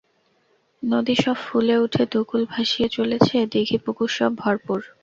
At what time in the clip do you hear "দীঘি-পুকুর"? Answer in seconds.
3.53-4.09